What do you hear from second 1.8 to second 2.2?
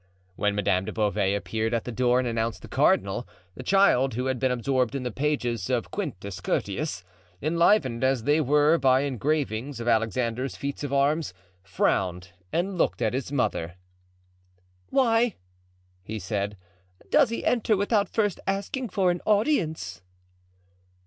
the door